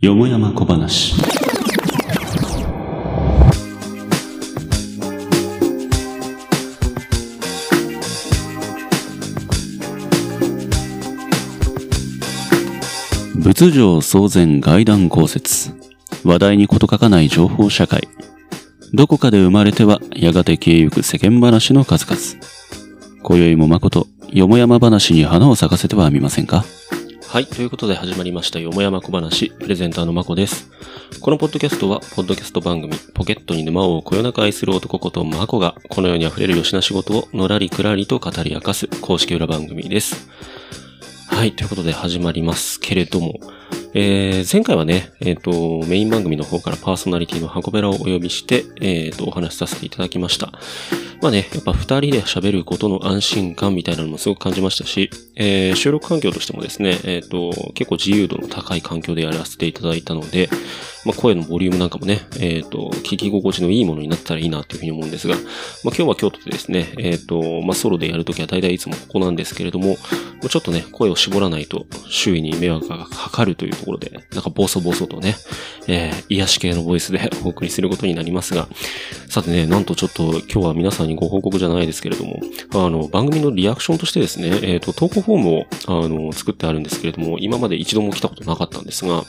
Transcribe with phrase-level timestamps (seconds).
[0.00, 1.14] よもやま小話。
[13.36, 15.72] 仏上創前外談公説。
[16.24, 18.08] 話題に事欠かない情報社会。
[18.92, 22.20] どこかで生まれては、やがて消えゆく世間話の数々。
[23.24, 26.64] 今宵も誠、よもやま話に花を咲かせてはみませんか？
[27.28, 27.46] はい。
[27.46, 30.70] ということで始まりました、よもやま小話、プレゼンターのまこです。
[31.20, 40.28] このポッドキャストは、ポッドキャスト番組、ポケットに沼をこよなく愛する男ことまこが、この世に溢れる吉な仕事をのらりくらりと語り明かす公式裏番組です。
[41.28, 41.52] はい。
[41.52, 43.40] ということで始まりますけれども、
[43.96, 50.50] えー、前回はね、えっ、と、メイン番組の方からパーソナリティの箱べらをお呼びして、えっ、と、お話しさせていただきました。
[51.22, 60.48] まあね、やっぱ二人で喋ることの安心感みたいなのもすごく感じましたし、えー収録環境としてもですね、えっ、と、結構自由度の高い環境でやらせていただいたので、
[61.04, 65.44] まあ声のボリュームなんかもね、えっ、と、聞き心地のいいものになったらいいなというふうに思うんですが、まあ
[65.86, 69.96] 今日は京都でですね、えっ、と、まあソロでやるときは大体いつもここなんですけれども、
[70.48, 75.36] ちょっとね、声を絞らないと周囲に迷惑がかかるというところで、なんかボソボソとね、
[75.86, 78.68] えー癒し系のボイスで お送りすることになりますが、
[79.28, 82.40] さてね、なんとちょっと今日は皆さんにご報告じゃないですけれども、
[82.74, 89.24] あの、番組のリアクションとしてですね、えっ、と、投稿フォームを、あの、作ってあるんですけれども、今まで一度も来たことなかったんですが、ま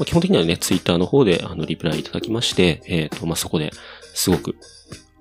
[0.00, 3.70] あ、基本的にはね、ツイッターの方で、あの、リプライいただきまして、えっ、と、まあ、そこで
[4.14, 4.56] すごく、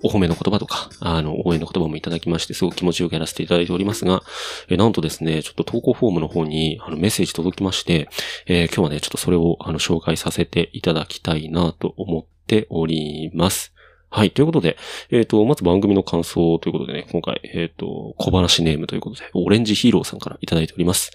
[0.06, 4.22] お褒めの言葉とか、あの、応援の言葉もいただきまして、すごく気持ちよくやらせていただいておりますが、
[4.68, 8.10] えーなんとですね、ちょっと投稿フォームの方に、あの、メッセージ届きまして、
[8.48, 13.74] えー今日はね、ちょっとそれを、あの、紹介させていただきたいなと思っております。
[14.10, 14.32] はい。
[14.32, 14.78] ということで、
[15.10, 21.12] えっ、と、まず番組の感想ということでね、今回、えっ、と、小話ネームということで、オレンジヒーローさんからいただいております。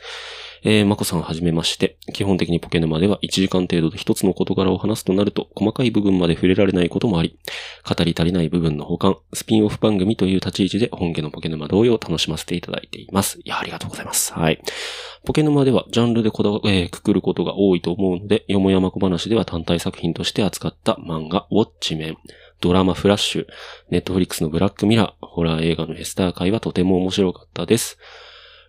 [0.62, 1.98] えー、まこさんはじめまして。
[2.12, 7.38] 基本的にポケ沼では1時間程度で一つの事柄を話すとなると、細かい部分まで触れられないこともあり、
[7.88, 13.38] 語り足りない部分の補完、スピンオフ番組という立ち位置で本家のポケ沼同様楽しませていただいています。
[13.44, 14.32] いや、ありがとうございます。
[14.32, 14.60] はい。
[15.24, 22.16] ポケ沼ではジャンルでこだわ、えーくくることが多いと思うので、よもやま小話では単体作品として扱った漫画、ウォッチメン、
[22.60, 23.46] ドラマフラッシュ、
[23.90, 27.98] ネットフリックスのブラックミラー、ホラー映画のヘスター会はとても面白かったです。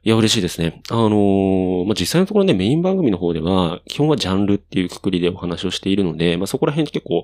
[0.04, 0.82] いや、嬉しいですね。
[0.90, 7.24] あのーまあ、実際のところね、メイン番組の方では、基本はジャンルっていうくくりでお話をしているので、まあ、そこら辺結構、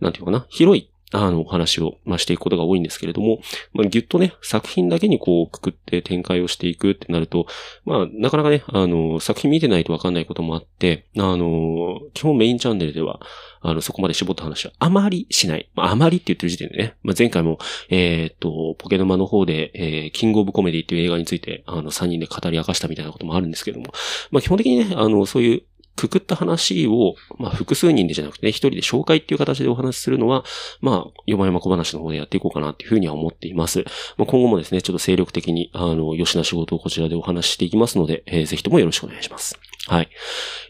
[0.00, 3.40] なんていうかな、広い、あの、お話を、まあ、していくことが多いんですけれども、
[3.72, 7.46] まあ、ぎゅっとね、作品だけにこう、くくって展開をしていくってなると、
[7.84, 13.20] まあ、なかなかね、あの、作品見てないとわかんないこともあって、あの、基本メインチャンネルでは、
[13.64, 15.70] あの、そこまで絞った話はあまりしない。
[15.74, 17.58] まあ、あまりって言ってる時点でね、まあ、前回も、
[17.88, 23.86] えっ、と、ポケノマの方で、えーキングオブコメディっていう映画について、あの、3人で語り明かしたみたいなこともあるんですけども、
[24.30, 25.62] まあ、基本的にね、あの、そういう、
[25.96, 30.44] くくった話を、まあ、複数人でじゃなくてね、一人で紹介っていう形でお話しするのは、
[30.80, 33.84] まあ、よまやま小話の方でやっていこうかなっていうふうには思っています。
[34.16, 39.58] まあ、今後もですね、ちょっと精力的に、あの、吉な仕事をこちらでお話ししていきますので、えーぜひともよろしくお願いします。
[39.86, 40.08] はい。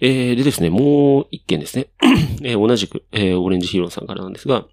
[0.01, 1.87] えー、でですね、もう一件ですね。
[2.43, 4.67] えー同じく、えーオレンジヒーローさんからなんですが、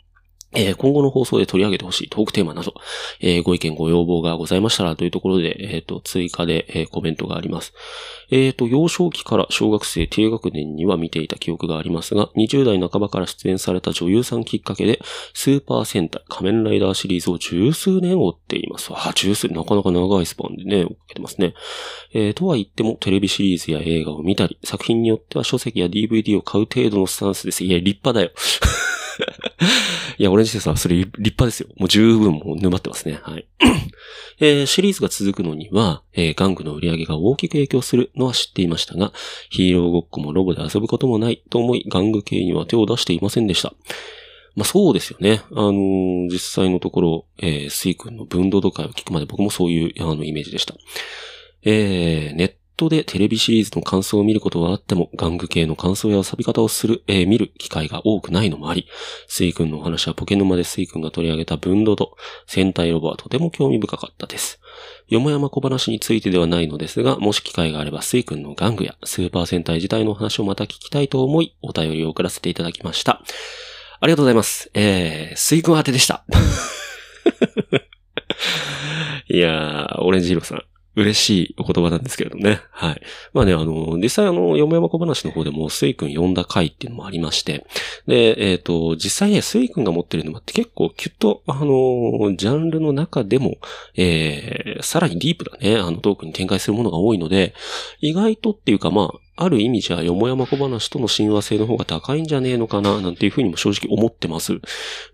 [0.53, 2.73] えー今後の放送で取り上げてほしいトークテーマなど、
[3.19, 7.73] えーご意見ご要望がございましたらというところで、えっ、と、追加で、えコメントがあります。
[8.31, 14.99] えっ、と、幼少期から小学生低学年には見ていた記憶がありますが、20代半ばから出演された女優さんきっかけで、
[15.33, 18.89] スーパー戦隊仮面ライダーシリーズを十数年追っています。
[18.93, 21.53] あ、十数年、なかなか長いスパンでね、追っかけてますね。
[22.13, 27.63] えーとは言っても、テレビシリーズや映画を見たり、作品によっては書籍や DVD を買う程度のスタンスです。
[27.63, 28.31] いや、立派だよ。
[30.17, 31.69] いや、オレンジでさん、それ立派ですよ。
[31.77, 33.19] もう十分もう沼ってますね。
[33.23, 33.47] はい。
[34.39, 39.13] えーシリーズが続くのには、えー玩具の売り上げが大きく影響するのは知っていましたが、
[39.49, 43.73] ヒーローごっこもロボで遊ぶこともないと思い、玩具系には手を出していませんでした。
[44.55, 45.41] まあそうですよね。
[45.51, 50.75] あのー実際のところ、えー、スイ君の分度とかを聞くまで僕もそういうあのイメージでした。
[51.63, 58.87] えー、ネットでテレビシリーズの感想を見ることはあっても、玩具系の感想や遊び方をする、えー見る機会が多くないのもあり、
[59.27, 62.15] スイ君のお話はポケノマでスイ君が取り上げた分度と
[62.47, 64.59] 戦隊ロボはとても興味深かったです。
[65.07, 73.21] よもやま小話についてではないのですが、もし機会があればスイ君の玩具やスーパー戦隊自体のお話をまた聞きたいと思い、お便りを送らせていただきました。
[73.99, 74.71] ありがとうございます。
[74.73, 76.25] えー、スイ君宛てでした。
[79.29, 80.70] いやー、オレンジヒロさん。
[80.95, 82.59] 嬉しいお言葉なんですけれどもね。
[82.71, 83.01] はい。
[83.33, 87.65] まあね、あの、実際あの、よもやま小話の方でも、スイ君呼んだ回っていうのもありまして、
[88.07, 93.57] で、えっ、ー、と、実際ね、スイ君が持ってるのって結構、きっと、あの、ジャンルの中でも、
[93.95, 97.53] えー、さらにディープなね、あの、トークに展開するものが多いので、
[98.01, 104.59] 意外とっていうか、まあ、ある意味じゃ、よもやま小話との親和性の方が高いんじゃねえのかな、なんていうふうにも正直思ってます。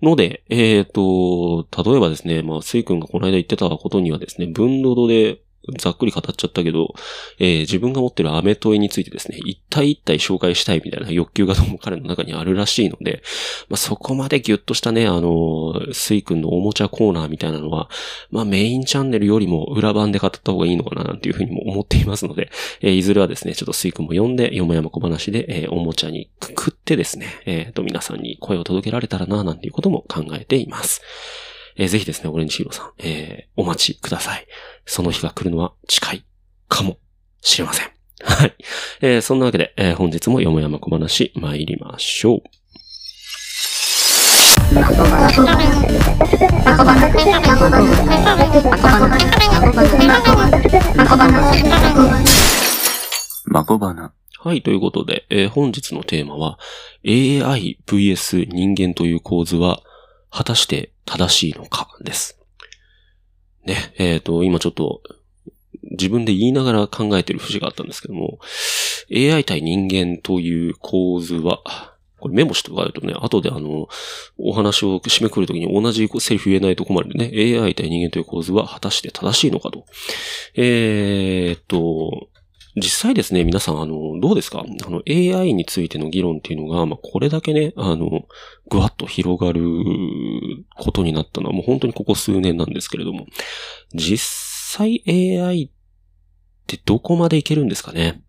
[0.01, 5.39] ので、えっ、ー、と、例えばですね、まあ、スイ君がこの間言ってたことにはですね、分度度で
[5.79, 6.93] ざっくり語っちゃったけど、
[7.39, 13.21] えー、自分が持ってるアメトイについてですね、一体一体紹介したいみたいな欲求がどうも彼の中にあるらしいので、
[13.69, 17.89] まあ、そこまでギュッとしたね、あの、スイ君のおもちゃコーナーみたいなのは、
[18.31, 22.49] まあ、メインチャンネルよりも裏番で語った方がいいのかななんていうふうにも思っていますので、
[22.81, 31.01] えー、いずれはですね、ちょっとスイ君も呼んで、よもやま小話で、えー、おもちゃにくくってですね、えっ、ー、と、皆さんに声を届けられたらな、なんていうことも考えています。
[31.77, 34.47] えー、ぜひですね、オレンジヒーローさん、えー、お待ちください。
[34.85, 36.25] その日が来るのは近い
[36.67, 36.97] かも
[37.41, 37.91] しれません。
[38.23, 38.55] はい。
[39.01, 42.41] えー、そんなわけで、えー、本日もよもやま小話参りましょう。
[53.45, 54.13] まこばな。
[54.39, 56.57] はい、ということで、えー、本日のテーマは
[57.05, 59.81] AI vs 人間という構図は
[60.29, 62.37] 果たして正しいのかです。
[63.65, 65.01] ね、えっ、ー、と、今ちょっと
[65.91, 68.39] 自分で言いながら考えてる節があったんですけども、
[69.13, 71.61] AI 対人間という構図は、
[72.19, 73.87] これメモしておかないとね、後であの、
[74.37, 79.85] お話を締めくるときに同じセリフ言えないと困るんでね、AI 対人間という構図は果たして正しいのかと。
[80.55, 82.29] えー、っと、
[82.79, 84.63] 実際ですね、皆さん、あの、どうですか？
[84.85, 88.25] あの、AI についての議論っていうのが、まあ、これだけね、あの、
[88.69, 89.63] ぐわっと広がる
[90.77, 93.25] ことになったのは、もう本当にここ数年なんですけれども、
[93.95, 95.69] 実際 AI っ
[96.67, 98.21] てどこまでいけるんですかね？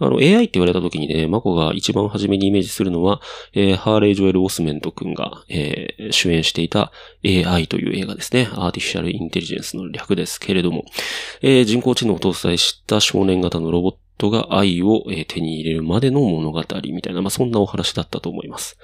[0.00, 3.20] あの、AI って言われた時にね、マコが一番初めにイメージするのは、
[3.52, 6.92] えー、ハーレイ・ジョエル・オスメント君が、えー、主演していた
[7.24, 8.48] AI という映画ですね。
[8.52, 10.84] アーティフィシャル・インテリジェンスの略ですけれども、
[11.42, 18.78] えー、人工知能を搭載した少年型のロボットが愛を、え手に入れるまでの物語みたいな、まあ、そんなお話だったと思います。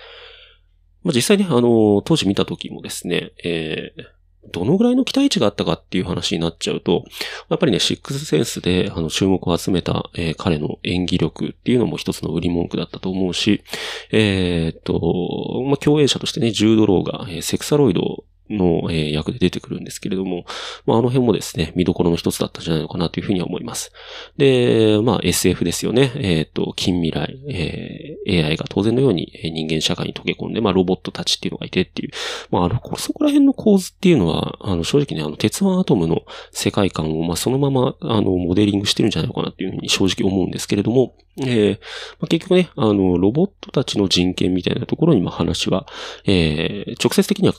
[1.05, 4.03] まあ、実際ね、あの、当時見た時もですね、えー、
[4.53, 7.05] どのぐらいの期待値があったかっていう話になっちゃうと、
[7.49, 13.63] やっぱりね、シックスセンスで、あの、注目を集めた、えー、彼の演技力っていうのも一つの売り文句だったと思うし、
[14.11, 20.45] えー、っと、まあ、共演者としてね、ジュードローが、えー、セクサロイドの、えー、役で出てくるんですけれども、
[20.87, 23.93] まあ、あの辺もですね、見どころの一つだったんじゃないのかなというふうには思います。
[24.37, 26.13] で、まあ、SF ですよね。
[26.17, 32.11] えっ、ー、と、近未来、えー、AI が当然のように人間社会に溶け込んで、まあ、ロボットたちっていうのがいてっていう、
[32.51, 41.81] まあ、あの、そこら辺の構図っていうのは、あの、正直ね、あの、鉄腕アトムの世界観を、まあ、そのまま、あの、モデリングしてるんじゃないのかなっていうふうに正直思うんですけれども、えー
[42.21, 45.87] まあ、結局ね、あの、ロボットたちの人権みたいなところに、まあ、話は、
[46.27, 47.55] えー、直接的には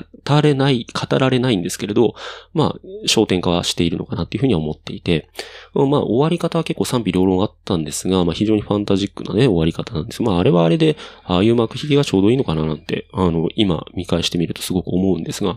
[0.00, 2.14] 語れない、語られないんですけれど、
[2.54, 5.28] まあ、焦点化はしているのかなっていうふうには思っていて、
[5.74, 10.22] まあ、終わり方は結構賛否両論あったんですが、まあ、非常にファンタジックなね、終わり方なんです。
[10.22, 15.54] まあ、あれはあれで、ああいう幕引きがちょうどいいのかななんて、あの、今見返してみるとすごく思うんですが、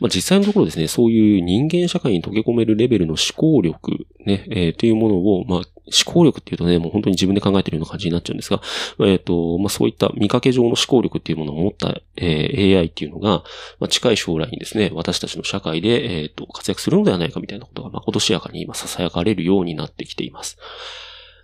[0.00, 5.60] まあ、実際のところですね、そういう人間社会に溶け込めるレベルの思考力、ね、えー、というものを、まあ、
[5.90, 8.60] 思考力っていうとね、もう本当に自分で考えてるような感じになっちゃうんですが、
[9.00, 13.42] えっ、ー、と、まあ、そういった見かけ上の思考力っていうものを持った、えー、AI っていうのが、
[13.80, 20.58] まあ、近い将来にですね、私たちの社会で、えっ、ー、と、活躍するのではないかみたいなことが、まことしやかに今囁かれるようになってきています。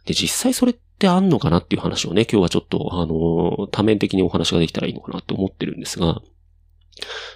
[0.05, 6.21] で、実際それってあんのかなっていう話をね、今日はちょっと、あの、多面的にお話ができたらいいのかなって思ってるんですが、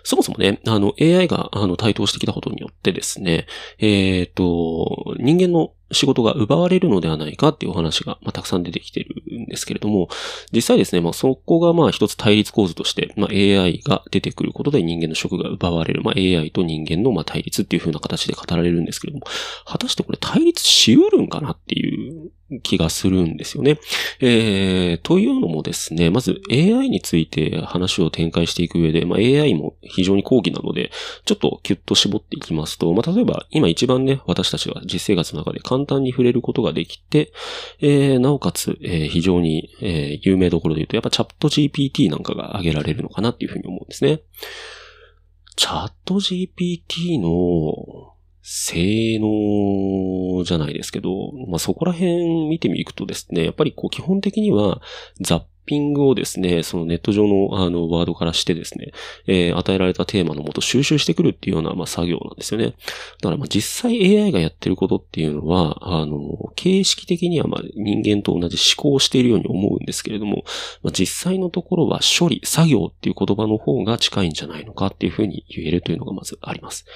[0.05, 3.47] そもそもね、あの、AI が、あの、台頭してきたことによってですね、
[3.79, 10.09] えっ、ー、と、人間の仕事が奪われるのではないかっていうお話が、まあ、たくさん出てきてるんですけれども、
[10.53, 19.27] 実際ですね、まあ、そこがまあ一つ対立構図として、まあ、AI が出てくることで人間の職が奪われる、まあ、AI と人間のまあ対立っていう風な形で語られるんですけれども、
[19.65, 22.31] 果たしてこれ対立しうるんかなっていう
[22.63, 23.79] 気がするんですよね。
[24.21, 30.91] えー、というのもですね、まず AI について話を展開していく上で、まあ、AI も非常に高義なので、
[31.25, 37.33] ちょっとキュッと絞っていきますと、まあ、例えば今一番ね、私たちが実生活の中で簡単に触れることができて、
[37.81, 44.21] えー、なおかつ、えー、非常に、えー、有名どころで言うと、やっぱチャット GPT なんかが挙げられるのかなっていうふうに思うんですね。
[45.57, 49.27] チャット GPT の性能
[50.45, 54.81] じゃないですけど、まあ、そこら辺見てみるとですね、やっぱりこう基本的には
[55.21, 58.93] 雑ピングをですね、そのネット上のあのワードからしてですね、
[59.27, 62.69] えー、与えられたテーマのもと収集してくるっていうような、まあ、作業なんですよね。
[63.21, 70.45] だからまあ実際 AI がやってることっていうのは、あの、形式的にはまあ人間と同じ思考をしているように思うんですけれども、
[70.83, 76.87] まあ、実際のところは処理、作業っていう言葉の方が近いんじゃないのかっていうふうに言えるというのがまずあります。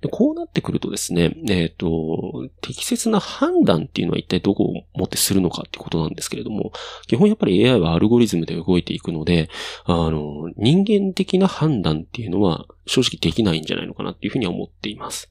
[0.00, 6.72] でこうなってくるとですね、えっ、ー、と、適切な判断っていうのは一体どこをもってするのかってことなんですけれども、
[7.08, 9.50] 基本やっぱり AI はアルゴリズムで動いていくので、
[9.84, 15.30] あの、人間的な判断っていうのは正直できないんじゃないのかなっていうふうには思っています。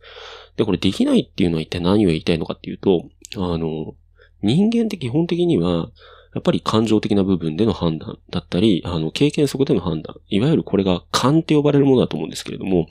[0.58, 3.06] で、これできないっていうのは一体何を言いたいのかっていうと、
[3.36, 3.96] あの、
[4.42, 5.90] 人間って基本的には、
[6.38, 10.18] やっぱり感情的な部分での判断だったり、あの、経験則での判断。
[10.30, 12.88] いわゆるこれが勘って呼ばれるものだと思うんですけれども、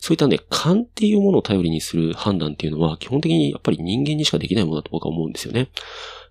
[0.00, 5.68] そういったね、勘っていうものを頼りにする判断っていうのは、基本的にやっぱり人間にしかできないものだと僕は思うんですよね。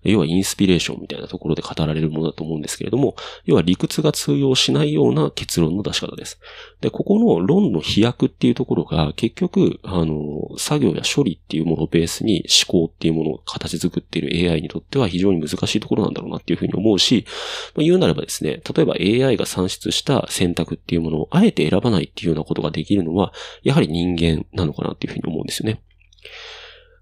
[0.04, 6.38] 要はインスピレーションみたいなところで語られるものだと思うんですけれども、要は理屈が通用しないような結論の出し方です。
[6.80, 17.26] で、ここの論の飛躍っていうところが、結局、あの、作業や処理っていうものをベースに思考っていうものを形作っている AI にとっては非常に難しいところなんだろうなっていうふうに思うし、
[17.74, 18.94] まあ、言うならばですね、例えば
[19.28, 25.80] AI が算出した選択っていうものをあえて選ばないっていうようなことができるのは、やはり人間なのかなっていうふうに思うんですよね。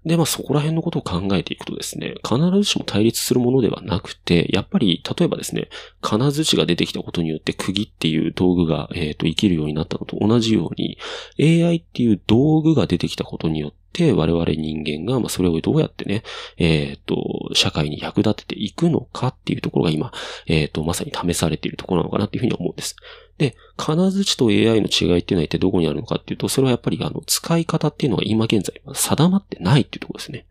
[0.05, 5.69] で、まあそこら辺のことを考えていくとですね、必ずしも対立するものではなくて、やっぱり、例えばですね、
[6.01, 10.97] 金槌が出てきたことによって釘っていう道具が、えっ、ー、と、生きるようになったのと同じように、
[11.39, 16.23] AI っていう道具が出てきたことによって、我々人間が、まあ、それをどうやってね、
[16.57, 20.13] えっ、ー、と、社会に役立てていくのかっていうところが今、
[20.47, 22.95] えっ、ー、と、まさに試されているところなのかなっていうふうに思うんです。
[23.39, 30.45] で、金槌と AI の違いっていうのは一体どこにあるのかっていうと、それはやっぱりあの、使い方っていうのが今現在定まってないっていうところですね。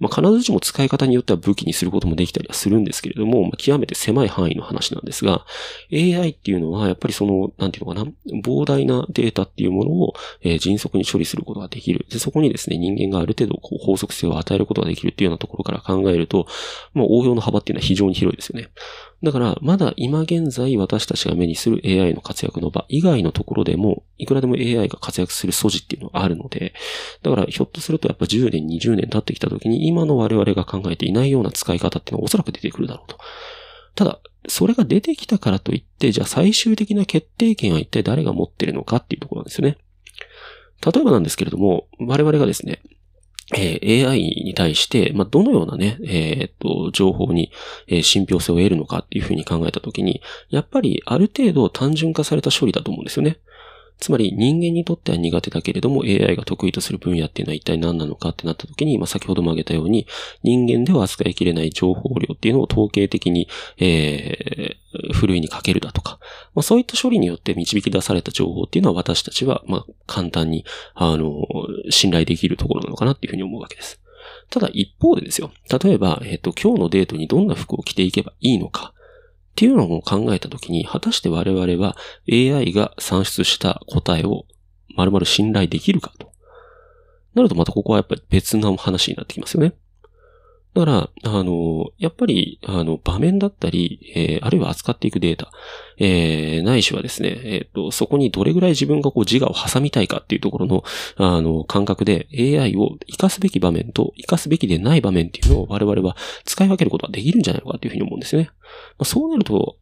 [0.00, 5.46] まあ、金槌も使い方によっては武器にすることもできたりはするんですけれども、まあ、極めて狭い範囲の話なんですが、
[5.92, 8.10] AI っていうのはやっぱりその、なんていうのかな、
[8.42, 12.06] 膨大なデータっていうものを、え、迅速に処理することができる。
[12.10, 16.46] で、そこにですね、人間がある程度こう法則性を与えることができるっていうようなところから考えると、
[16.92, 18.68] まあ、応用の幅っていうのは非常に広いですよね。
[19.22, 26.74] だから、まだ今現在私たちが目にする AI の活躍の場以外のところでも、いくらでも AI が活躍する素地っていうのがあるので、
[27.22, 33.18] だからひょっとするとやっぱ10年、20年経ってきた時に今の我々が考えていないような使い方っていうのはおそらく出てくるだろうと。
[33.94, 39.78] ただ、それが出てきたからといって、じゃあ最終的な決定権は一体誰が持ってるのかっていうところなんですよね。
[40.84, 42.82] 例えばなんですけれども、我々がですね、
[43.52, 47.52] えー、AI に対して、まあ、どのようなね、えー、っと、情報に、
[47.86, 53.38] えー、信憑性を得るのかっていうふうに考えたときに、やっぱりある程度単純化された処理だと思うんですよね。
[53.98, 60.06] つまり人間にとっては苦手だけれども AI が得意とする分野っていうのは一体何なのかってなった時に、まあ、先ほども挙げたように
[60.42, 63.48] 人間では扱いきれない情報量っていうのを統計的に、
[63.78, 66.18] えー、ふるいにかけるだとか、
[66.54, 71.46] まあ、そういった処理によって導き出された情報っていうのは私たちは、まあ、簡単に、あの、
[71.90, 74.00] 信頼できるところなのかなっていうふうに思うわけです。
[74.50, 75.50] ただ一方でですよ。
[75.82, 78.94] 例えば、えっ、ー、と、今日のデートにどんな服を着ていけばいいのか。
[79.54, 81.96] っていうのを考えたときに、果たして我々は
[82.28, 84.46] AI が算出した答えを
[84.96, 86.32] 丸々信頼できるかと。
[87.34, 89.74] なるとまたここはやっぱり別の話になってきますよね。
[90.74, 95.52] だから、あの、やっぱり、あの、場面だったり、えー、あるいは扱っていくデータ、
[95.98, 100.82] えー、ないしはですね、えっ、ー、と、そこにどれぐらい自分がこう自我を挟みたいかっていうところの、
[101.16, 108.50] あの、感覚で AI を活かすべき場面と活かすべきでない場面っていうのを我々は使い分けることができるんじゃないのかっていうふうに思うんですね。
[108.98, 109.76] まあ、そうなると、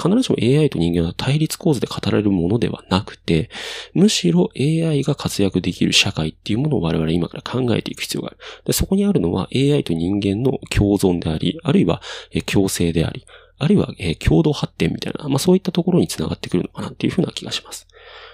[0.00, 3.50] 必ずしも AI と人間は対立構図で語られるものではなくて、
[3.92, 8.38] むしろ AI が活躍できる社会っていうものを我々今から考えていく必要がある。
[8.64, 12.00] でそこにあるのは AI と人間の共存であり、あるいは
[12.46, 13.26] 共生であり、
[13.58, 13.88] あるいは
[14.18, 17.86] 共同発展みたいな、まあそういったところにつながってくるのかなっていうふうな気がします。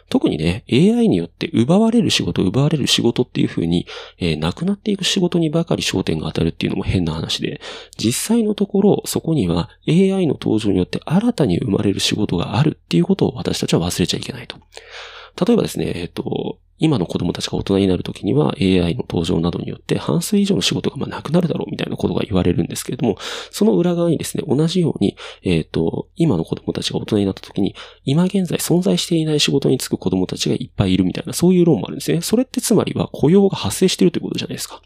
[0.08, 3.86] 特にね、AI によって奪われる仕事、奪われる仕事っていう風に、
[4.18, 7.60] えー、なくなっていく仕事にばかり焦点が当たるっていうのも変な話で、
[7.98, 14.56] 実際のところ、そこには AI の登場によって新たに生まれる仕事があるっていうことを私たちは忘れちゃいけないと。
[15.44, 23.16] 例えばですね、えっ、ー、と、今の子供たちが大人になるときには AI の登場などによって半数以上の仕事がまあなくなるだろうみたいなことが言われるんですけれども、
[23.50, 32.20] その裏側にですね、同じように、えっ、ー、と、今の子供たちが大人になったときに、今現在存在していない仕事に就く子供たちがいっぱいいるみたいな、そういう論もあるんですね。
[32.20, 34.82] それってつまりは雇用が発生しているということじゃないですか。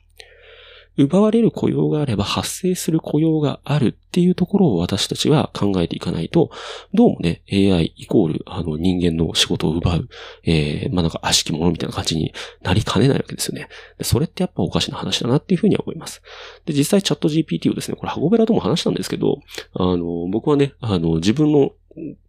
[1.04, 6.50] 奪われる雇用があれば発生する雇用があるっていうところを私たちは考えていかないと、
[6.92, 10.08] どうもね、AI イコール、あの人間の仕事を奪う、
[10.44, 13.68] えー、まあ、なんか悪しきものみたいな感じになりかねないわけですよね。
[14.02, 16.22] それってやっぱおかしな話だなっていうふうには思います。
[16.66, 19.40] で、実際チャット GPT をですね、これ、ハゴベラとも話したんですけど、
[19.74, 21.72] あの、僕はね、あの、自分の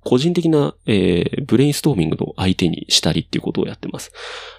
[0.04, 4.12] 個人的な、えー、ブレインストーミングの相手にしたりっていうことをやってます。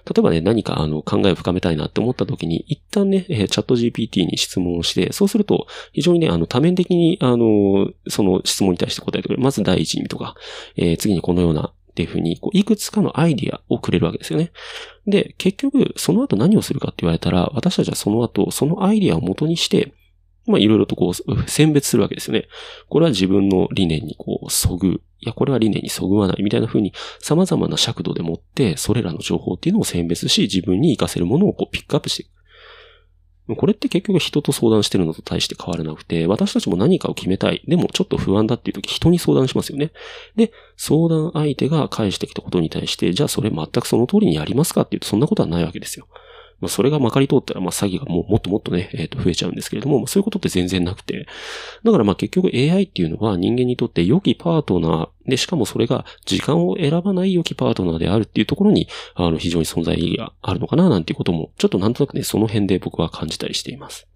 [0.07, 9.43] 例えばね、何かあの考えを深めたいなって思った時に、一旦ね、えー、チャット GPT に質問をして、そうすると、非常にね、あの、多面的に、あの、その質問に対して答えてくれる。
[9.43, 10.35] まず第一にとか、
[10.77, 14.53] えー、次にこのようなっていうふうに、こう、いくつかのアイディアをくれるわけですよね。
[15.07, 19.93] で、結局、その後何をするかって言われたら、私たちはその後、そのアイディアを元にして、
[20.47, 22.49] まあ、いろいろとこう、選別するわけですよね。
[22.89, 25.01] これは自分の理念にこう、そぐ。
[25.21, 32.43] いや、これは理念にそぐわないみたいな風に、様々な尺度でもって、それらの情報っていうのを選別し、自分に活かせるものをこう、ピックアップしていく。
[33.57, 37.63] これって結局人と相談してるのと対して変わらなくて、私たちも何かを決めたい。
[37.67, 39.91] でもちょっと不安だっていう時人に相談しますよね。
[40.37, 46.07] で、相談相手が返してきたことに対して、じゃあそれ全くその通りにやりますかっていうとそんなことはないわけですよ。
[46.63, 51.27] まあ、それがまかり通ったら、まあ、詐欺がもうもっともっとね、えっ、ー、と、増えちゃうんですけれども、まあ、そういうことって全然なくて。
[51.83, 64.07] だからまあ、結局 AI っていうのは人間にとって良きパートナーで、しかもそれが時間を選ばない良きパートナーであるっていうところに、あの、非常に存在意義があるのかな、なんていうことも、ちょっとなんとなくね、その辺で僕は感じたりしています。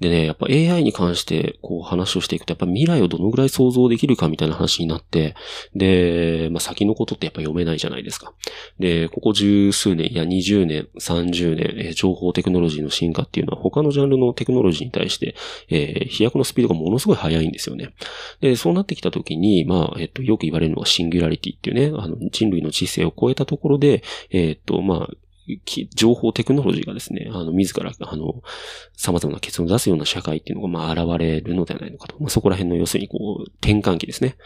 [0.00, 5.34] でね、やっぱ AI に関してこう話をしていくと、やっぱ未来をどのぐらい想像できるかみたいな話になって、
[5.74, 8.34] で、まあ、先のことってやっぱ読めないじゃないですか。
[8.78, 15.34] で、ここ十数年、いや20年、30年、えー、情報テクノロジーの進化っていうのは他のジャンルのテクノロジーに対して、
[15.70, 17.94] えー、飛躍のスピードがものすごい速いんですよね。
[18.40, 25.25] で、そうなってきた時に、まあ、えっ、と、よく言われるのはシンギュラリティっていうね、あの、人類の知性を超えたところで、えっ、と、まあ、
[25.94, 28.42] 情報テクノロジーがですね、あの、自ら、あの、
[28.96, 32.16] 様々な結論を出すような社会っていうのが、まあ、現れるのではないのかと。
[32.20, 34.36] まあ、そこら辺の要するに、こう、転換期ですね。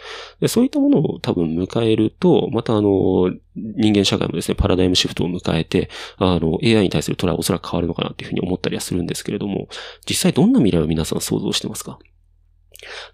[0.40, 9.68] で、そういったものを多分迎えると、またあの、人間社会もですね、パラダイムシフトを迎えて、あの、AI に対するトライはおそらく変わるのかなっていうふうに思ったりはするんですけれども、
[10.08, 11.98] 実際どんな未来を皆さん想像してますか？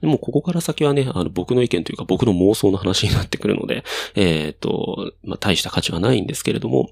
[0.00, 6.90] でもここから先はね、あの僕の意見というか僕の妄想の話になってくるので、えっ、ー、と、まあ、大した価値はないんですけれども、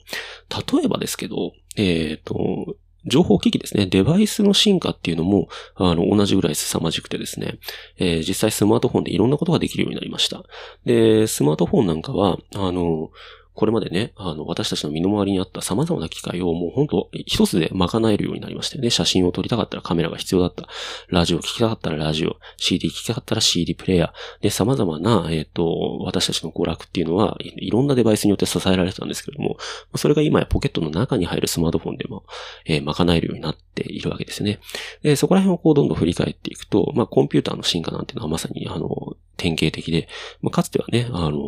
[0.72, 2.76] 例えばですけど、えっ、ー、と、
[3.06, 3.86] 情報機器ですね。
[3.86, 7.58] デバイスの進化っていうのも、あの、同じぐらい凄まじくてですね。
[7.98, 10.42] えー、実際スマートフォンでいろんなことができるようになりました。
[10.86, 13.10] で、スマートフォンなんかは、あの、
[13.54, 18.90] これまでね、あの、私たちの身の回りにあった様々な機械をもう本当一つで賄えるようになりましたよね。
[18.90, 20.66] 写真を撮りたかったらカメラが必要だった。
[21.08, 22.36] ラジオ聞きたかったらラジオ。
[22.56, 24.42] CD 聞きたかったら CD プレイヤー。
[24.42, 29.56] で、様々な、えっ、ー、と、私たちの娯楽っていうのは、いろんなデバイスによって支えられてたんですけれども、
[29.94, 32.24] それが今やポケットの中に入るスマートフォンでも、
[32.66, 34.58] えー、賄えるようになっているわけですね。
[35.02, 40.08] で、そこら辺をこうどんどん振り返っていくと、まあ、コンピューターの進化なんていうのはまさに、あの、典型的で、
[40.42, 41.38] まあ、かつてはね、あの、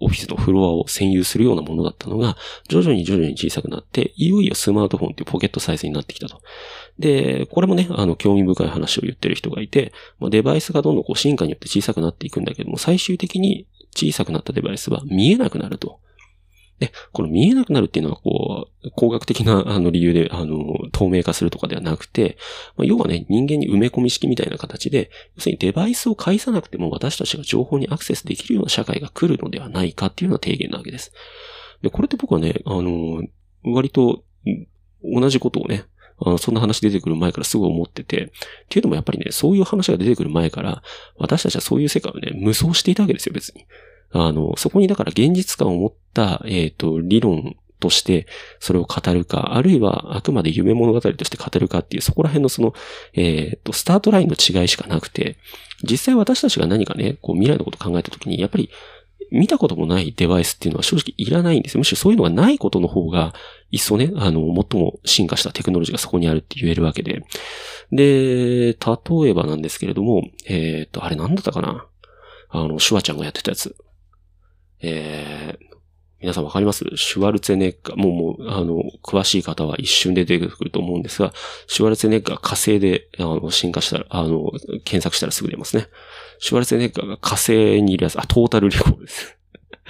[0.00, 2.36] オフィスのフロアを占有するようなものだったのが、
[2.68, 6.40] 徐々に徐々に小さくなって、いよいよスマートフォンっていうポケットサイズになってきたと。
[6.98, 16.00] で、これもね、あの、興味深い話を言ってる人がいて、まあ、デバイスがどんどんこう進化によって小さくなっていくんだけども、最終的に小さくなったデバイスは見えなくなると。
[16.78, 22.36] で、この見えなくなるっていうのは、こう、工学的な、 あの、理由で、あの、透明化するとかではなくて、
[22.76, 31.12] まあ、要はね、人間に埋め込み式みたいな形で、要するにデバイスを介さなくても私たちが情報にアクセスできるような社会が来るのではないかっていうのは提言なわけです。
[31.82, 33.22] で、これって僕はね、あの、
[33.64, 34.24] 割と、
[35.02, 35.84] 同じことをね、
[36.18, 38.28] あの、そんな話出てくる前からすごい思ってて、っ
[38.68, 40.82] ていうのもやっぱりね、そういう話が出てくる前から、
[41.18, 43.66] 私たちはそういう世界をね、無双していたわけですよ、別に。
[44.12, 48.26] あの、そこにだから現実感を持った、えっ、ー、と、理論として
[48.60, 52.74] それを語るか、あるいはあくまで夢物語として語るかっていう、そこら辺のその、
[53.12, 55.36] えっ、ー、と、スタートラインの違いしかなくて、
[55.82, 58.70] 実際私たちが何かね、こう未来のこと考えたときに、やっぱり
[59.30, 61.80] 見たこともないデバイスっていうのは正直いらないんですよ。
[61.80, 63.34] むしろそういうのがないことの方が、
[63.70, 64.40] 一層ね、あの、
[64.70, 67.22] 最も進化したテクノロジーがそこにあるって言えるわけで。
[67.92, 71.86] で、例えばなんですけれども、えっ、ー、と、あれなんだったかな？
[72.48, 73.76] あの、シュワちゃんがやってたやつ。
[74.80, 75.76] えー、
[76.20, 76.84] 皆さんわかります？
[76.96, 81.32] シュワルツェネッガー、もう、もう、あの、詳しい方は一瞬で出てくると思うんですが、
[81.66, 84.50] シュワルツェネッガー火星で、あの、進化したら、あの、
[84.84, 85.88] 検索したらすぐ出ますね。
[86.38, 89.35] シュワルツェネッガーが火星にいるやつ、あ、トータルリコールです。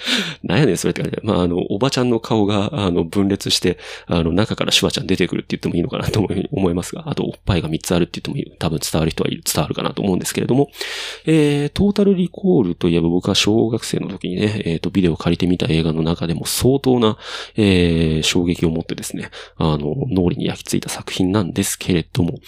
[0.43, 1.23] なんやねん、それって感じで。
[1.23, 10.71] まあ、あの、おばちゃんの顔が、あの、分裂して、あの、中からシュワちゃん出てくるって言ってもいいのかなと思いますが、あと、おっぱいが3つあるって言ってもいい多分伝わる人は伝わるかなと思うんですけれども、
[11.27, 17.19] えー、トータルリコールといえば僕は小学生の時にね、えっ、ー、と、ビデオ借りてみた映画の中でも相当な、
[17.57, 22.39] えー、衝撃を持ってですね、あの、脳裏に焼き付いた作品なんですけれども、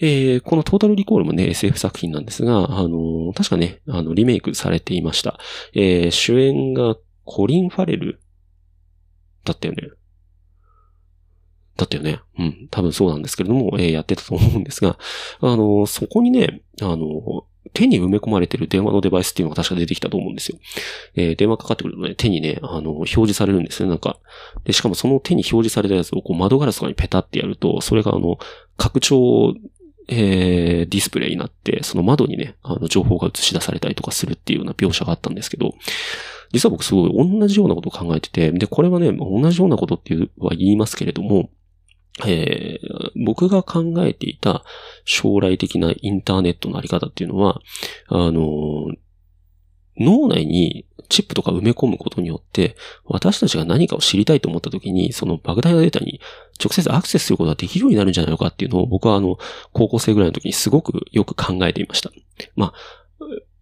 [0.00, 5.38] えー、このトータルリコールもね、SF 作品なんですが、あの、確かね、あの、リメイクされていました。
[5.74, 6.95] えー、主演が
[7.26, 8.20] コリン・ファレル？
[9.44, 9.90] だったよね。
[11.76, 12.20] だったよね。
[12.38, 12.68] うん。
[12.70, 14.98] 多分そうなんですけれども、えー、やってたと思うんですが、
[15.40, 20.58] あの、そこにね、あの、手に埋め込まれてる電話のデバイスっていうのが確か出てきたと思うんですよ。
[21.16, 24.18] えー、電話かかってくるとね、手にね、あの、表示されるんですね、なんか。
[24.64, 28.38] で、しかもその手に表示されたやつをこう窓ガラスとかにペタってやると、それがあの、
[28.76, 29.54] 拡張
[30.08, 35.74] えー、ディスプレイになって、その窓にね、あの、情報が映し出されたりとかするっていうような描写があったんですけど、
[36.56, 41.50] 実は僕すごい同じようなことを考えてて、で、これはね、同じようなことっていうは言いますけれども、
[42.24, 44.64] えー、僕が考えていた
[45.04, 47.60] 将来的なインターネットのあり方っていうのは、
[48.08, 48.86] あの、
[49.98, 56.22] 脳内にチップとか埋め込むことによって、私たちが何かを知りたいと思った時に、その莫大なデータに
[56.58, 59.38] 直接アクセスすることができるようになるんじゃないのかっていうのを僕はあの、
[59.74, 62.10] 高校生ぐらいの時にすごくよく考えていました。
[62.54, 62.72] まあ、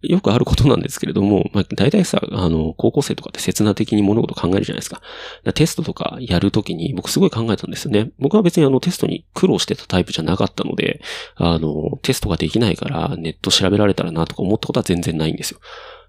[0.09, 5.01] よくあることなんですけれども、まあ、大体さ、あの、高校生とかって刹那的に物事を考えるじゃないですか。
[5.43, 8.11] かテストとかやるときに僕すごい考えたんですよね。
[8.19, 11.01] 僕は別にあのテストに苦労してたタイプじゃなかったので、
[11.35, 15.59] あの、テストができないからネット調べられたらなとか思ったことは全然ないんですよ。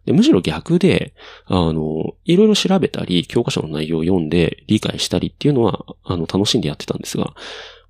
[0.06, 1.14] でむしろ逆で、
[1.46, 7.34] あの、いろいろ調べたり、教科書の内容を読んで理解したりっていうのは、あの、楽しんでやってたんですが、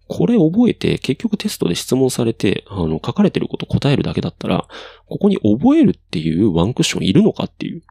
[0.08, 4.68] これ覚えて、結局テストで質問されて、あの、書かれてること答えるだけだったら、
[5.06, 7.82] ここに覚えるっていうワンクッションいるのかっていう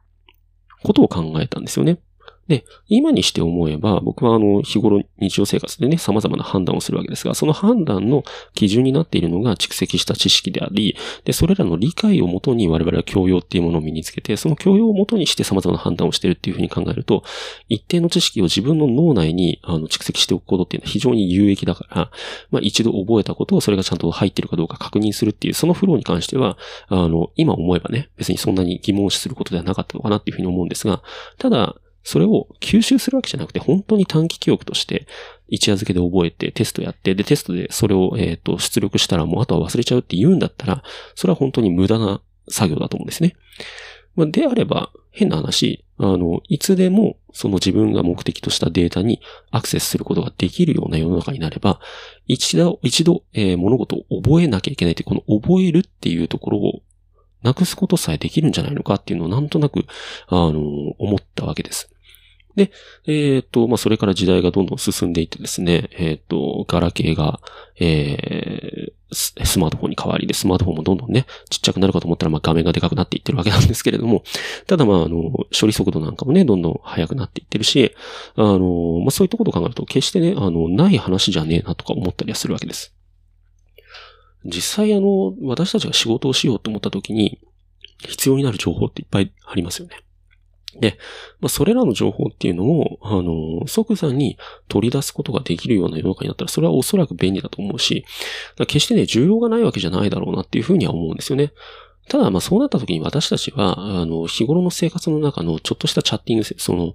[0.84, 2.00] ことを考えたんですよね。
[2.48, 17.24] で、今にして思えば、僕はあの、日頃日常生活でね、様々な判断をするわけですが、その判断の基準になっているのが蓄積した知識であり、で、それらの理解をもとに我々は教養っていうものを身につけて、その教養をもとにして様々な判断をしているっていうふうに考えると、
[17.68, 22.12] 一定の知識を自分の脳内にあの蓄積しておくことっていうのは非常に有益だから、
[22.52, 26.58] まあ一度覚えたことをそれがちゃんと入っているかどうか確認するっていう、そのフローに関しては、
[26.90, 31.02] あの、今思えばね、別にそんなに疑問視することではなかったのかなっていうふうに思うんですが、
[31.38, 35.08] ただ、それを吸収するわけじゃなくて、本当に短期記憶として、
[35.48, 40.84] 一夜漬けで覚えて、テストやって、で、テストでそれを、えっ、と、出力したらもうあとは忘れちゃうって言うんだったら、
[41.16, 43.36] それは本当に無駄な作業だと思うんですね。
[44.16, 51.80] まあ、であれば、変な話、あの、いつでも、その自分が目的としたデータにアクセスすることができるような世の中になれば、
[52.28, 56.82] 一度、一度、えー、物事を覚えなきゃいけないって、この覚えるっていうところを
[57.46, 59.86] なくすことさえできるんじゃないのかっていうのをなんとなく、
[60.28, 60.60] あの、
[60.98, 61.95] 思ったわけです。
[62.56, 62.72] で、
[63.06, 67.40] えっ、ー、と、まあ、それから時代がどんどん進んでいってですね、えっ、ー、と、ガラケーが、
[67.80, 74.24] えー、スマートフォンに変わりで、スマートフォンもどんどんね、ちっちゃくなるかと思ったら、まあ、画面がでかくなっていってるわけなんですけれども、
[74.68, 77.94] ただまあ、あの、処理速度なんかもね、どんどん速くなっていってるし、
[78.36, 82.94] あの、まあ、そういったことを考えると、決してね、あの、ない話じゃねえなとか思ったりはするわけです。
[84.46, 87.40] 実際あの、私たちが仕事をしようと思った時に、
[88.00, 90.05] 必要になる情報っていっぱいありますよね。
[90.80, 90.98] で、
[91.40, 98.06] まあ、それらの情報っていうのを、あの、即座に取り出すことができるような世の中になったら、それはおそらく便利だと思うし、
[98.68, 101.54] 決してね、需要がないわけじゃないだろうなっていうふうには思うんですよね。
[102.08, 106.94] ただ、まあそうなった時に私たちは、あの、日頃の生活の中のちょっとしたチャッティング、その、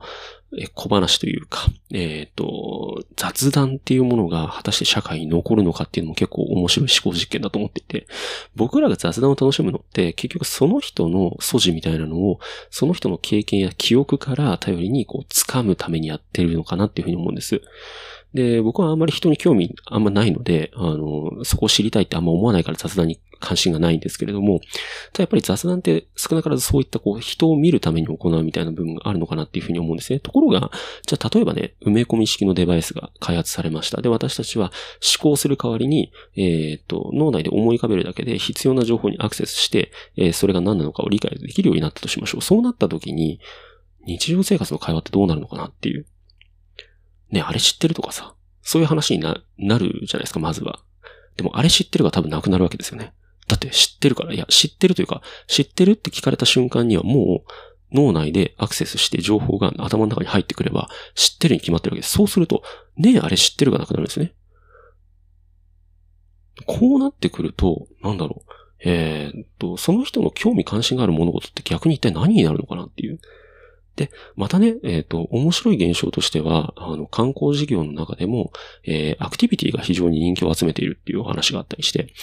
[0.75, 8.09] 小話というか、えっ、ー、と、雑談っていうものが果たして社会に残るのかっていうのも結構面白い思考実験だと思っていて、
[8.57, 17.63] 僕らが雑談を楽しむのって結局その人の素地みたいなのを、その人の経験や記憶から頼りにこう掴むためにやってるのかなっていうふうに思うんです。
[18.35, 24.61] で、僕はあんまり人に興味あんまないので、あの、そこを知りたいってあんま思わないから雑談に関心がないんですけれども、
[25.13, 30.21] ただやっぱり雑談って少なからずそういったこう人を見るために行うみたいな部分があるのかなっていうふうに思うんですね。
[30.21, 30.71] ところが、
[31.07, 34.01] じゃあ例えばね、埋め込み式のデバイスが開発されました。
[34.03, 34.73] で、私たちは
[35.03, 42.43] 思考する代わりに、えっ、と、脳内で思い浮かべるだけで必要な情報にアクセスして、えー、それが何なのかを理解できるようになったとしましょう。
[42.43, 43.41] そうなった時に、
[44.07, 46.07] 日常生活の会話ってどうなるのかなっていう。
[47.31, 50.81] ね、あれ知ってるとかさ、そういう話にな、なるじゃないですか、まずは。
[51.37, 53.13] でも、あれ知ってるが多分なくなるわけですよね。
[53.51, 57.53] だって知ってるから、いや、知ってるというか、知ってるって聞かれた瞬間にはもう、
[57.93, 62.13] 脳内でアクセスして情報が頭の中に入ってくれば、知ってるに決まってるわけです。
[62.13, 62.63] そうすると、
[62.97, 64.35] ねえ、あれ知ってるがなくなるんですね。
[66.67, 68.53] こうなってくると、なんだろう。
[68.85, 73.19] えー、っと、その人の興味関心がある物事って逆に一体何になるのかなっていう。
[74.01, 78.51] で、またね、えっ、と、面白い現象としては、あの、観光事業の中でも、
[78.83, 82.15] えー、アクティビティが非常に人気を集めているっていうお話があったりして、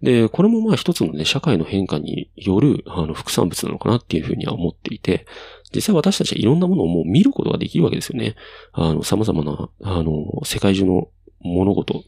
[0.00, 5.26] で、これもまあ一つのね、社会の変化による、あの、副産物なのかなっていうふうには思っていて、
[5.74, 8.34] 実際私たちはいろんなものをもう見ることができるわけですよね。
[8.72, 11.08] あの、様々な、あの、世界中の
[11.40, 12.02] 物事、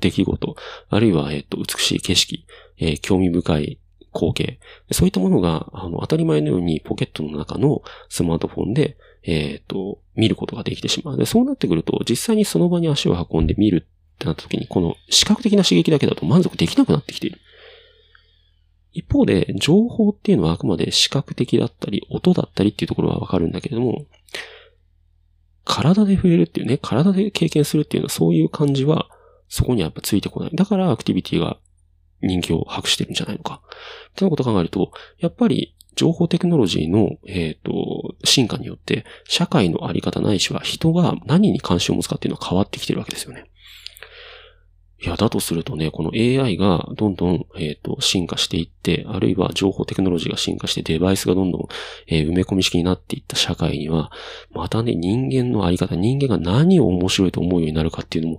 [0.00, 0.56] 出来事、
[0.88, 2.44] あるいは、えっと、美しい景色、
[2.78, 3.78] えー、興味深い
[4.14, 4.58] 光景。
[4.92, 11.16] そういったものが、あの、当たり前のようにポケットの中のスマートフォンで、えっ、ー、と、見ることができてしまう。
[11.16, 17.40] で、そうなってくると、実際にその場に足を運んで見るってなった時に、この視覚的な刺激だけだと満足できなくなってきている。
[18.92, 24.06] 一方で、情報っていうのはあくまで視覚的だったり、音だったりっていうところはわかるんだけれども、
[25.64, 29.08] 体で触れるっていうね、体で経験するっていうのはそういう感じは、
[29.48, 30.50] そこにはやっぱついてこない。
[30.54, 31.58] だからアクティビティが
[32.26, 33.60] 人気を博してるんじゃないのか。
[34.10, 43.46] ってなことを考えると、やっぱり情報テクノロジーの、えっ、ー、と、進化によって、社会のあり方ないしは人が何に関心を持つかっていうのは変わってきてるわけですよね。
[45.04, 51.68] いや、だとするとね、この AI がどんどん、えっ、ー、と、進化していって、あるいは情報テクノロジーが進化してデバイスがどんどん、
[52.06, 54.10] えー、埋め込み式になっていった社会には、
[54.52, 58.38] またね、人間のあり方、人間が何を面白いと思うようになるかっていうのも、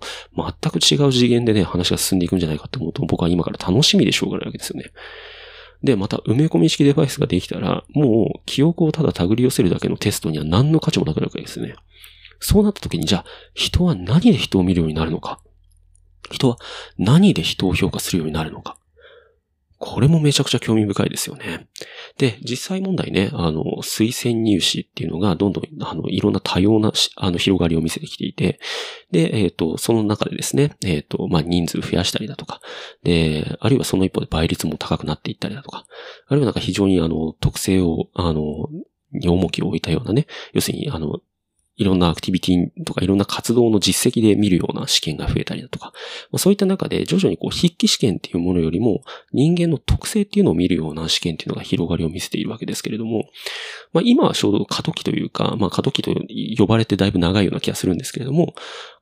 [0.60, 4.92] 全く違う次元でね、話が進んでいくんじゃないかと思うと、僕は今から楽しみでしょうがないわけですよね。
[5.84, 11.76] で、また埋め込み式デバイスができたら、もう記憶をただ手繰り寄せるだけのテストには何の価値もなくなるわけですよね。
[12.40, 15.40] そうなった時に、じゃあ、人は何で人を見るようになるのか？
[16.32, 16.58] 人は
[16.98, 18.78] 何で人を評価するようになるのか。
[19.78, 21.68] これもめちゃくちゃ興味深いですよね。
[22.18, 28.60] で、実際問題ね、あの、推薦入試っていうのがどんどん、あの、いろんな多様な、あの、広がりを見せてきていて、
[29.12, 32.62] で、えっ、ー、と、その中でですね、えっ、ー、と、まあ、人数増やしたりだとか、
[33.04, 35.86] で、あるいはその一方で倍率も高くなっていったりだとか、
[36.28, 38.70] あるいはなんか非常にあの、特性を、あの、
[39.12, 41.20] に重きを置いたようなね、要するに、あの、
[41.78, 45.88] いろんなアクティビティとかいろんな活動の実績で見るような試験が増えたりだとか、
[46.32, 49.02] まあ、そういった中で徐々にこう筆記試験っていうものよりも
[49.34, 53.26] 人間の特性っていうのを見るような試験っていうのが広がりを見せているわけですけれども、
[53.92, 56.14] まあ、今はちょうど過渡期というか、まあ、過渡期と
[56.58, 58.54] 呼ばれてだいぶ長いような気がするんですけれども、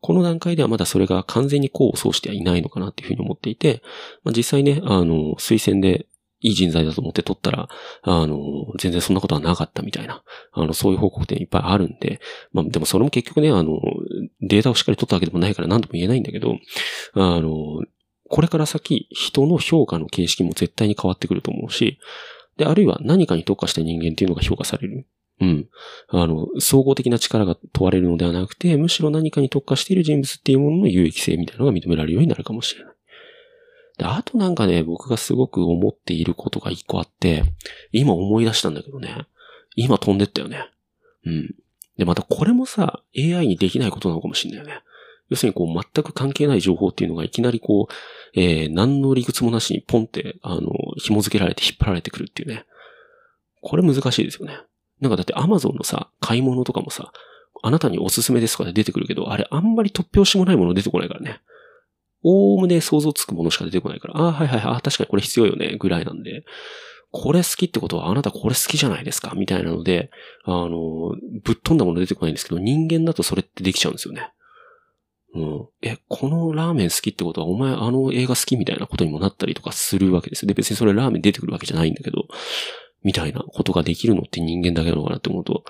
[0.02, 3.84] この段階ではまだそれが完全に功を奏してはいないのかなっていうふうに思っていて、
[4.24, 6.08] まあ、実際ね、あの、推薦で
[6.44, 7.70] いい人材だと思って取ったら、
[8.04, 8.38] あの、
[8.78, 12.20] 全然そんなことはなかったみたいな、あの、そういう報告点いっぱいあるんで、
[12.52, 13.80] まあ、でもそれも結局ね、あの、
[14.42, 16.58] データをしっかり取ったわけでもないから何とも言えないんだけど、
[17.14, 17.82] あの、
[18.30, 22.00] これから先、人の評価の形式も絶対に変わってくると思うし、
[22.58, 25.08] で、あるいは何かに特化した人間っていうのが評価される。
[25.40, 25.68] うん。
[26.10, 32.93] あの、総合的な力が問われるのではなくて、むしろ何かに特化している人物っていうものの有益性みたいなのが認められるようになるかもしれない。
[33.98, 37.44] で、あとなんかね、僕がすごく思っていることが一個あって、
[37.92, 39.28] 今思い出したんだけどね。
[39.76, 40.70] 今飛んでったよね。
[41.26, 41.56] うん。
[41.98, 44.82] で、またこれもさ、AI にできないことなのかもしれないよね。
[45.30, 52.66] 要するにこう全く関係ない情報っていうのがいきなりこう、えー、何の理屈もなしにポンって、あの、紐付けられて引っ張られてくるっていうね。
[53.62, 54.58] これ難しいですよね。
[55.00, 57.12] なんかだって Amazon のさ、買い物とかもさ、
[57.62, 61.42] あなたにおすすめですとかで出てくるけど、あれあんまり突拍子もないもの出てこないからね。
[62.24, 65.08] おおむね想像つくものしか出てこないから、ああ、はいはいはい、確かに。
[65.08, 66.46] これ必要よね、ぐらいなんで、
[67.12, 69.34] これ好きってことはあなたこれ好きじゃないですか？
[69.36, 70.10] みたいなので、
[70.46, 74.32] あの、ぶっ飛んだもの出てこないんですけど、人間だとそれってできちゃうんですよね。
[75.36, 75.68] うん。
[75.82, 82.28] え、このラーメン好きってことはお前あの映画好きみたいなことにもなったりとかするわけですで、別にそれラーメン出てくるわけじゃないんだけど、
[83.04, 85.66] みたいなことができるのって人間だけなのかなって思うと、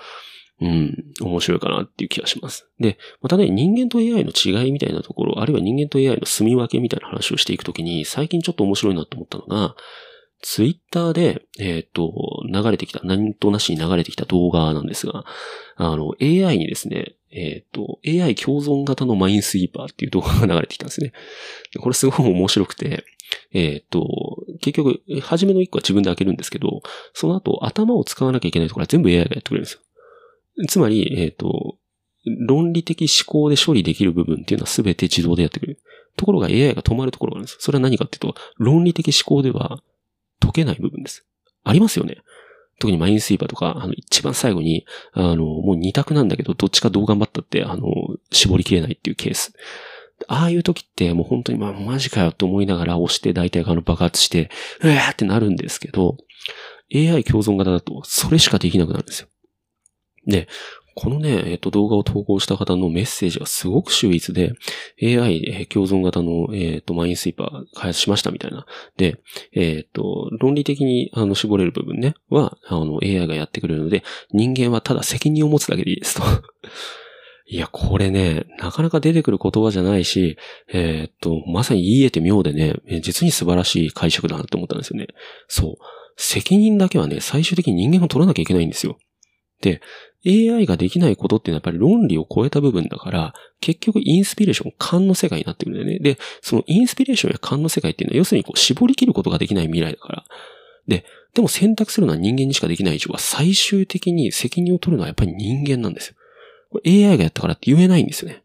[0.64, 2.66] うん、面白いかなっていう気がします。
[2.80, 9.76] で、またね、人間と AI の違いみたいなところ、あるいは人間と AI の住み分けみたいな話をしていくときに、最近ちょっと面白いなと思ったのが、
[10.40, 12.12] ツイッターで、えっ、ー、と、
[12.50, 15.24] 流れてきた、何となしに流れてきた動画なんですが、
[15.76, 21.12] あの、AI にですね、えっ、ー、と、AI 共存型のマインスイーパーっていう動画が流れてきたんですね。
[21.80, 23.04] これすごい面白くて、
[23.52, 24.06] えっ、ー、と、
[24.60, 29.80] 結局、初めの一個は自分で開けるんですけど、その後頭を使わなきゃいけないところは全部 AI がやってくれるんですよ。
[30.68, 31.76] つまり、えっ、ー、と、
[32.46, 35.80] 論理的思考で処理できる部分っていうのは全て自動でやってくれる。
[36.16, 37.56] ところが AI が止まるところがあるんです。
[37.60, 39.82] それは何かっていうと、論理的思考では
[40.40, 41.24] 解けない部分です。
[41.64, 42.18] ありますよね。
[42.78, 47.86] 特にマインスイーパーとか、あの、一番最後に、あの、もう二択なんだけど、どっちかどう頑張ったって、あの、
[48.32, 49.52] 絞りきれないっていうケース。
[50.28, 56.16] ああいう時ってもう本当にまあマジかよって思いながら押して大体あの爆発して、うわーってなるんですけど、
[56.94, 59.28] AI 共存型だとそれしかできなくなるんですよ。
[60.26, 60.48] で、
[60.96, 64.52] このね、えっ、と、動画を投稿した方のメッセージがすごく秀逸で、
[65.02, 68.64] AI、共存型の、えっ、と、マインスイーパー開発しましたみたいな。
[68.96, 69.20] で、
[69.52, 76.22] えっ、と、論理的に、あの、絞れる部分ね、は、あの、AI がやってくれるので、人間はただ責任を持つだけでいいですと。
[77.46, 80.38] いや、これね、なかなか出てくる言葉じゃないし、
[80.72, 85.08] えーっと、まさに言い得て妙でね、実に素晴らしい解釈だなって思ったんですよね。
[85.48, 85.74] そう。
[86.16, 88.98] 責任だけはね、最終的に人間が取らなきゃいけないんですよ。
[89.60, 89.80] で、
[90.26, 96.02] AI ができないことっていうのはやっぱり論理を超えた部分だから、結局インスピレーション、勘の世界になってくるんだよね。
[96.02, 100.24] で、そのインスピレーションや勘の世界っていうのは、要するにこう絞り切ることができない未来だから。
[100.86, 106.16] で、でも選択するのは人間にしかできない以上は、最終的に責任を取るのはやっぱり人間なんですよ。
[106.86, 108.42] AI がやったからって言えないんですよね。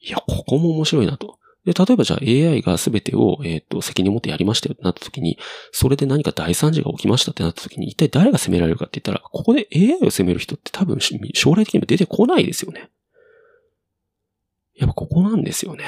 [0.00, 1.38] いや、ここも面白いなと。
[1.64, 5.38] で、例えばじゃあ AI が全てを、えっ、と、責任を持ってやりましたよってなった時に、
[5.70, 12.90] それで何か大惨事が起きましたってなった時に、一体誰が責められるかって言ったら、ここで AI を責める人って多分将来的にも出てこないですよね。
[14.74, 15.84] やっぱここなんですよね。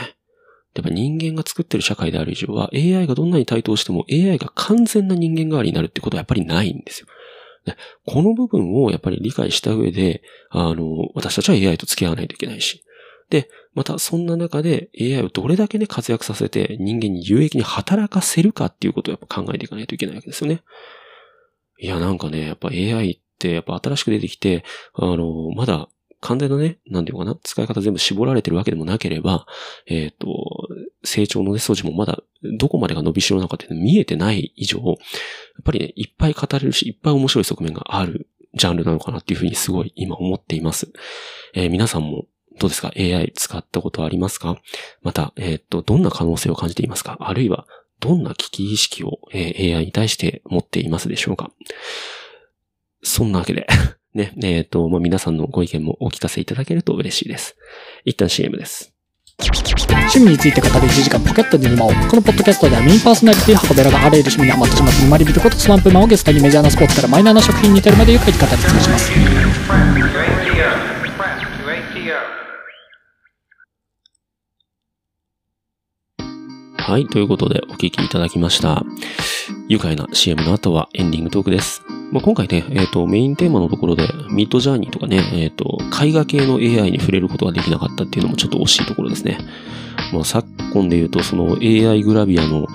[0.76, 7.08] やっぱ人間が作ってる社会である以上は、AI がどんなに台頭しても AI が完全な人間代わりになるってことはやっぱりないんですよ。
[8.06, 12.84] この部分をやっぱり理解した上で、あの、私たちは AI と付き合わないといけないし。
[13.35, 20.62] で、またそんな中で AI をどれだけね活躍させて人間に有益に働かせるかっていうことをやっぱ考えていかないといけないわけですよね。
[21.81, 25.88] いや、なんかね、やっぱ AI ってやっぱ新しく出てきて、あの、まだ
[26.20, 29.47] 完全なね、なんていうかな、使い方全部絞られてるわけでもなければ、
[29.88, 30.68] えっ、と、
[31.03, 32.23] 成長のね、素地もまだ
[32.57, 34.97] どこまでが伸びしろなのかっていうの見えてない以上、やっ
[35.64, 40.92] ぱりね、いっぱい語れるし、いっぱい面白い側面があるジャンルなのかなっていうふうにすごい今思っています。
[41.55, 42.27] えー皆さんも
[42.58, 44.56] どうですか ?AI 使ったことありますか？
[45.02, 47.16] また、えっ、と、どんな可能性を感じていますか？
[47.20, 47.66] あるいは、
[48.00, 51.50] どんな危機意識を、えー AI に対して持っていますでしょうか？
[53.02, 53.66] そんなわけで、
[54.14, 57.56] ね、えっ、と、まあ、皆さんのご意見もお聞かせいただけると嬉しいです。
[58.04, 58.92] 一旦 CM です。
[59.40, 61.88] 趣味について語る1時間ポケットに沼を。
[61.88, 70.43] このポッドキャストではメインパーソナリティ箱べらがあらゆる趣味にハマってしまって沼りびることスランプマンをゲストにメジャーなスポーツからマイナーな食品に至るまでゆっくり語り尽くします。
[76.87, 78.85] はい、ということでお聞きいただきました。
[79.68, 81.83] 愉快な CM の後はエンディングトークです。
[82.12, 89.38] まあ、今回ね、えっ、と、メインテーマのところで、ミッドジャーニーとかね、えっ、と、絵画系の AI に触れることができなかったっていうのもちょっと惜しいところですね。
[90.12, 92.66] まあ、昨今で言うと、その AI グラビアの、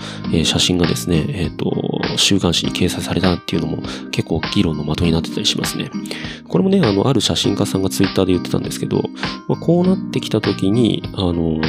[0.43, 1.71] 写真がですね、えっ、と、
[2.17, 5.91] 週刊誌に掲載されたっていうのも結構議論の的になってたりしますね。
[6.47, 9.03] これもね、あの、ある写真家さんがツイッターで言ってたんですけど、
[9.47, 11.61] まあ、こうなってきた時に、あの、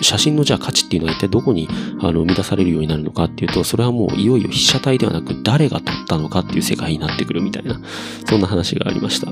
[0.00, 1.68] 写真のじゃあ価値っていうのは一体どこに
[2.00, 7.80] あの生み出されるようになるのかっていうと、それはもういよいよ被写体ではなく誰が撮ったのかっていう世界になってくるみたいな、
[8.26, 9.30] そんな話がありました。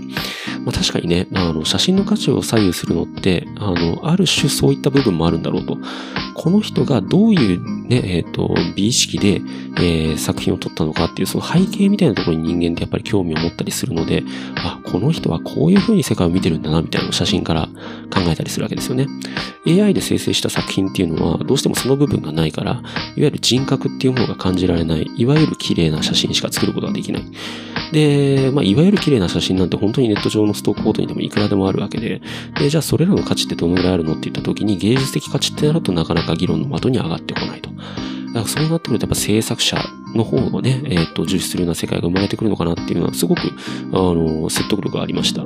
[0.65, 5.79] まあ確かにね、あの写真の価値を左右するのって、あの、ある種そういった部分もあるんだろうと。
[6.35, 9.43] この人がどういうね、えっ、と、美意識で、
[9.77, 14.23] えー作品を撮ったのかっていうその背景みたいなところに人間ってやっぱり興味を持ったりするので、
[14.57, 17.67] あ、この人はこういう風に世界を見てるんだなみたいなのを写真から
[18.13, 19.07] 考えたりするわけですよね。
[19.67, 22.83] AI で生成した作品っていうのはどうしてもその部分がないから、いわ
[23.17, 27.23] ゆる人格っていうものが感じられない、いわゆる綺麗な写真しか作ることができない。
[27.93, 32.21] で、まあ、いわゆる綺麗な写真なんて本当にネット上のストックフォトにでもいくらでもあるわけで、
[32.59, 37.71] で、じゃあそれらの価値ってどのぐらいあるのって言った時に芸術的価値ってなるとなかなか議論の的に上がってこないと。
[38.33, 39.77] だからそうなってくるとやっぱ制作者
[40.15, 43.41] の方をね、えっ、と、重視するような世界が生まれてくるのかなっていうのはすごく、
[43.93, 45.45] あの、説得力がありました。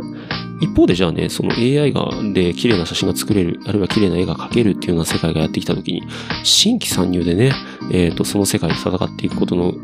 [0.61, 6.03] 一方でじゃあね、その AI が、で綺麗な写真が作れる、あるいは綺麗な絵が描けるっていうような世界がやってきたときに、
[6.43, 7.53] 新規参入でね、
[7.93, 9.75] えっ、と、その世界で戦っていくことの、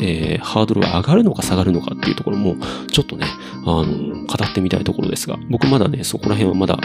[0.00, 2.56] えーハードルが上がるのか下がるのかっていうところも、
[2.92, 3.26] ちょっとね、
[3.64, 6.78] あの、語ってみたいところですが、僕まだね、そこら辺はまだ、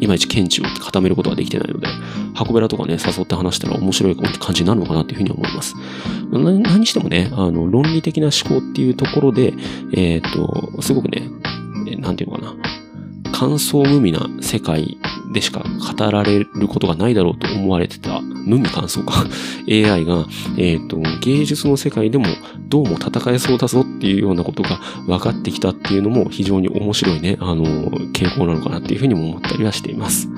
[0.00, 1.86] いまいち見地を固めることができてないので、
[2.34, 5.74] 箱べらとかね、誘って話したら面白い感じになるのかなっていうふうに思います。
[6.30, 9.52] 何してもね、あの、論理的な思考っていうところで、
[9.92, 11.28] えっ、と、すごくね、
[11.88, 12.56] えーなんていうのかな、
[13.32, 14.98] 感想無味な世界
[15.32, 19.24] でしか語られることがないだろうと思われてた、無味感想か、
[19.68, 22.26] AI が、えっ、と、芸術の世界でも
[22.68, 27.64] どうも戦えそうだぞっていうようなことが分かってきたっていうのも非常に面白いね、あの、
[28.12, 30.28] 傾向なのかなっていうふうにも思ったりはしています。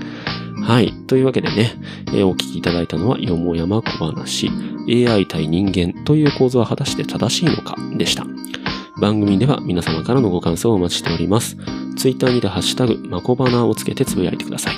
[0.63, 0.93] はい。
[1.07, 1.73] というわけでね、
[2.09, 4.51] えーお聞きいただいたのは、よもやま小話、
[4.89, 7.77] AI 対人間という構造は果たして正しいのか？
[7.97, 8.25] でした。
[9.01, 11.57] 番組では皆様からのご感想をお待ちしております。
[11.97, 14.75] ツイッターにてハッシュタグ、まこばなをつけてつぶやいてください。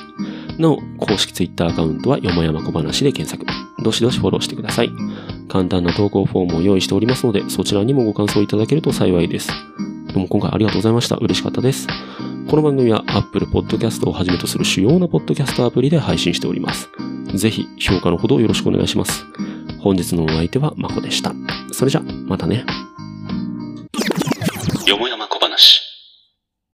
[0.61, 3.45] なお、公式ツイッターアカウントはよもやまこ話で検索。
[3.83, 4.91] どしどしフォローしてください。
[5.49, 9.49] 簡単な投稿フォームを用意しておりますので、そちらにもご感想いただけると幸いです。
[9.49, 11.17] どうも今回ありがとうございました。
[11.17, 11.87] 嬉しかったです。
[12.49, 16.89] この番組は Apple Podcast をはじめとする主要なポッドキャストアプリで配信しております。
[17.35, 19.25] ぜひ評価のほどよろしくお願いします。
[19.81, 21.33] 本日のお相手はまこでした。
[21.73, 22.65] それじゃ、またね。
[24.87, 25.94] よもやま小話。